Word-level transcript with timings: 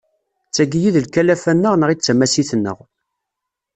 D 0.49 0.51
tagi 0.55 0.79
i 0.87 0.89
d 0.95 0.97
lkalafa-nneɣ 1.05 1.73
neɣ 1.75 1.89
i 1.89 1.95
d 1.97 2.01
tamasit-nneɣ. 2.01 2.77